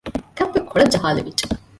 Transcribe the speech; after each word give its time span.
ކަންފަތް 0.37 0.67
ކޮޅަށް 0.71 0.93
ޖަހައިލެވިއްޖެ 0.93 1.45